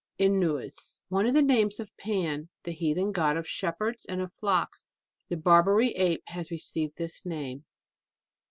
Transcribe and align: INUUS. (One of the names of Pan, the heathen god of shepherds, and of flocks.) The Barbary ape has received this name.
INUUS. 0.17 1.03
(One 1.09 1.27
of 1.27 1.35
the 1.35 1.43
names 1.43 1.79
of 1.79 1.95
Pan, 1.95 2.49
the 2.63 2.71
heathen 2.71 3.11
god 3.11 3.37
of 3.37 3.47
shepherds, 3.47 4.03
and 4.03 4.19
of 4.19 4.33
flocks.) 4.33 4.95
The 5.29 5.37
Barbary 5.37 5.89
ape 5.91 6.23
has 6.29 6.49
received 6.49 6.97
this 6.97 7.23
name. 7.23 7.65